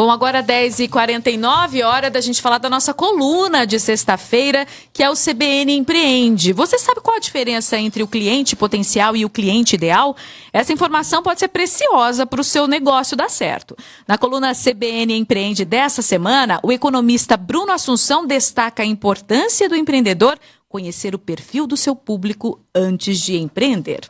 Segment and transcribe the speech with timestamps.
[0.00, 5.12] Bom, agora 10h49, hora da gente falar da nossa coluna de sexta-feira, que é o
[5.12, 6.54] CBN Empreende.
[6.54, 10.16] Você sabe qual a diferença entre o cliente potencial e o cliente ideal?
[10.54, 13.76] Essa informação pode ser preciosa para o seu negócio dar certo.
[14.08, 20.38] Na coluna CBN Empreende dessa semana, o economista Bruno Assunção destaca a importância do empreendedor
[20.66, 24.08] conhecer o perfil do seu público antes de empreender.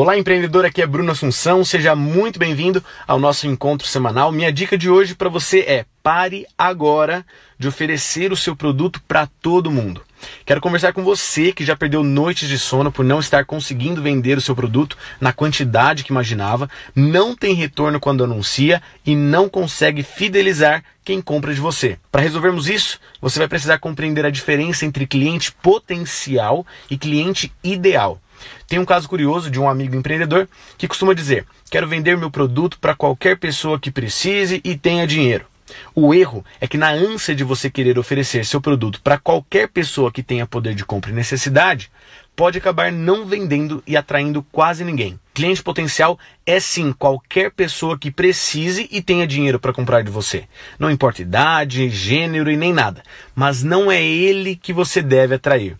[0.00, 4.32] Olá, empreendedor, aqui é Bruno Assunção, seja muito bem-vindo ao nosso encontro semanal.
[4.32, 7.22] Minha dica de hoje para você é: pare agora
[7.58, 10.00] de oferecer o seu produto para todo mundo.
[10.46, 14.38] Quero conversar com você que já perdeu noites de sono por não estar conseguindo vender
[14.38, 20.02] o seu produto na quantidade que imaginava, não tem retorno quando anuncia e não consegue
[20.02, 21.98] fidelizar quem compra de você.
[22.10, 28.18] Para resolvermos isso, você vai precisar compreender a diferença entre cliente potencial e cliente ideal.
[28.66, 32.78] Tem um caso curioso de um amigo empreendedor que costuma dizer: Quero vender meu produto
[32.78, 35.46] para qualquer pessoa que precise e tenha dinheiro.
[35.94, 40.10] O erro é que, na ânsia de você querer oferecer seu produto para qualquer pessoa
[40.10, 41.90] que tenha poder de compra e necessidade,
[42.34, 45.18] pode acabar não vendendo e atraindo quase ninguém.
[45.34, 50.44] Cliente potencial é sim qualquer pessoa que precise e tenha dinheiro para comprar de você.
[50.78, 53.02] Não importa idade, gênero e nem nada,
[53.34, 55.76] mas não é ele que você deve atrair.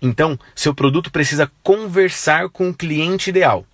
[0.00, 3.64] Então, seu produto precisa conversar com o cliente ideal.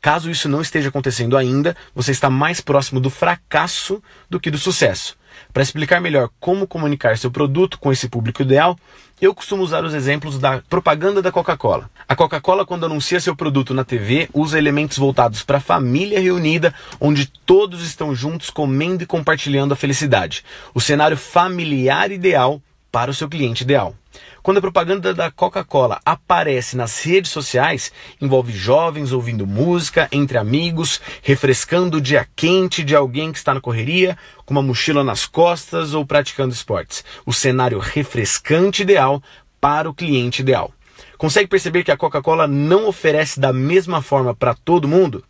[0.00, 4.58] Caso isso não esteja acontecendo ainda, você está mais próximo do fracasso do que do
[4.58, 5.16] sucesso.
[5.52, 8.78] Para explicar melhor como comunicar seu produto com esse público ideal,
[9.20, 11.90] eu costumo usar os exemplos da propaganda da Coca-Cola.
[12.08, 16.74] A Coca-Cola, quando anuncia seu produto na TV, usa elementos voltados para a família reunida,
[17.00, 20.44] onde todos estão juntos comendo e compartilhando a felicidade.
[20.74, 22.60] O cenário familiar ideal
[22.96, 23.94] para o seu cliente ideal.
[24.42, 30.98] Quando a propaganda da Coca-Cola aparece nas redes sociais, envolve jovens ouvindo música, entre amigos,
[31.20, 35.92] refrescando o dia quente de alguém que está na correria, com uma mochila nas costas
[35.92, 37.04] ou praticando esportes.
[37.26, 39.22] O cenário refrescante ideal
[39.60, 40.72] para o cliente ideal.
[41.18, 45.22] Consegue perceber que a Coca-Cola não oferece da mesma forma para todo mundo?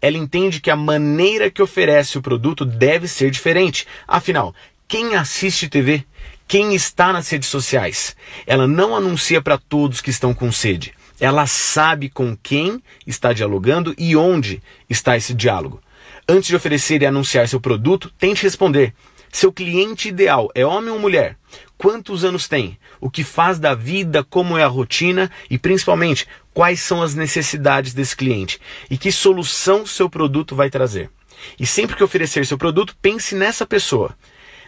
[0.00, 3.86] Ela entende que a maneira que oferece o produto deve ser diferente.
[4.08, 4.52] Afinal,
[4.88, 6.04] quem assiste TV
[6.52, 8.14] quem está nas redes sociais.
[8.46, 10.92] Ela não anuncia para todos que estão com sede.
[11.18, 15.80] Ela sabe com quem está dialogando e onde está esse diálogo.
[16.28, 18.92] Antes de oferecer e anunciar seu produto, tente responder.
[19.30, 21.38] Seu cliente ideal é homem ou mulher?
[21.78, 22.78] Quantos anos tem?
[23.00, 24.22] O que faz da vida?
[24.22, 25.30] Como é a rotina?
[25.48, 28.60] E principalmente, quais são as necessidades desse cliente?
[28.90, 31.08] E que solução seu produto vai trazer?
[31.58, 34.14] E sempre que oferecer seu produto, pense nessa pessoa.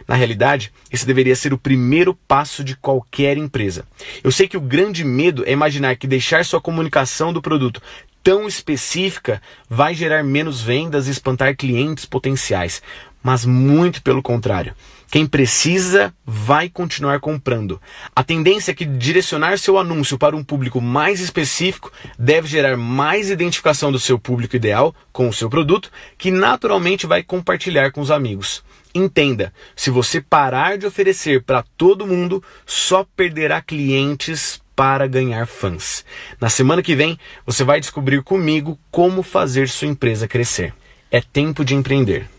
[0.07, 3.85] Na realidade, esse deveria ser o primeiro passo de qualquer empresa.
[4.23, 7.81] Eu sei que o grande medo é imaginar que deixar sua comunicação do produto
[8.25, 9.39] tão específica
[9.69, 12.81] vai gerar menos vendas e espantar clientes potenciais,
[13.21, 14.73] mas muito pelo contrário.
[15.11, 17.79] Quem precisa vai continuar comprando.
[18.15, 23.29] A tendência é que direcionar seu anúncio para um público mais específico deve gerar mais
[23.29, 28.09] identificação do seu público ideal com o seu produto, que naturalmente vai compartilhar com os
[28.09, 28.63] amigos.
[28.95, 36.05] Entenda, se você parar de oferecer para todo mundo, só perderá clientes para ganhar fãs.
[36.39, 40.73] Na semana que vem, você vai descobrir comigo como fazer sua empresa crescer.
[41.11, 42.29] É tempo de empreender.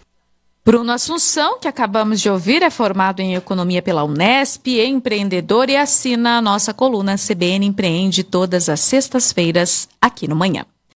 [0.64, 5.76] Bruno Assunção, que acabamos de ouvir, é formado em economia pela Unesp, é empreendedor e
[5.76, 10.64] assina a nossa coluna CBN Empreende todas as sextas-feiras aqui no Manhã.